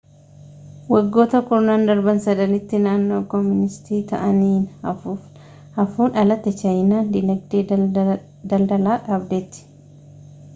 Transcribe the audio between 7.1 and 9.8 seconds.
diinagdee daldalaa dhaabdeetti